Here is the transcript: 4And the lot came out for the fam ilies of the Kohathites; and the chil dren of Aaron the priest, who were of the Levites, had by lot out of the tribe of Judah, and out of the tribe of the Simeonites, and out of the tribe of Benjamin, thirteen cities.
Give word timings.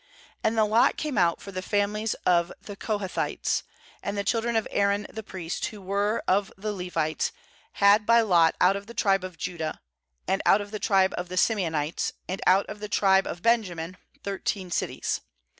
4And 0.43 0.55
the 0.55 0.65
lot 0.65 0.97
came 0.97 1.15
out 1.15 1.39
for 1.43 1.51
the 1.51 1.61
fam 1.61 1.93
ilies 1.93 2.15
of 2.25 2.51
the 2.59 2.75
Kohathites; 2.75 3.61
and 4.01 4.17
the 4.17 4.23
chil 4.23 4.41
dren 4.41 4.55
of 4.55 4.67
Aaron 4.71 5.05
the 5.13 5.21
priest, 5.21 5.67
who 5.67 5.79
were 5.79 6.23
of 6.27 6.51
the 6.57 6.73
Levites, 6.73 7.31
had 7.73 8.07
by 8.07 8.21
lot 8.21 8.55
out 8.59 8.75
of 8.75 8.87
the 8.87 8.95
tribe 8.95 9.23
of 9.23 9.37
Judah, 9.37 9.79
and 10.27 10.41
out 10.43 10.59
of 10.59 10.71
the 10.71 10.79
tribe 10.79 11.13
of 11.19 11.29
the 11.29 11.37
Simeonites, 11.37 12.13
and 12.27 12.41
out 12.47 12.65
of 12.65 12.79
the 12.79 12.89
tribe 12.89 13.27
of 13.27 13.43
Benjamin, 13.43 13.95
thirteen 14.23 14.71
cities. 14.71 15.21